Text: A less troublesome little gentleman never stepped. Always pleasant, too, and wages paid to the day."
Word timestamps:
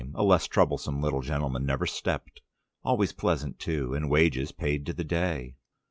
A 0.15 0.23
less 0.23 0.47
troublesome 0.47 0.99
little 0.99 1.21
gentleman 1.21 1.63
never 1.63 1.85
stepped. 1.85 2.41
Always 2.83 3.11
pleasant, 3.13 3.59
too, 3.59 3.93
and 3.93 4.09
wages 4.09 4.51
paid 4.51 4.83
to 4.87 4.93
the 4.93 5.03
day." 5.03 5.53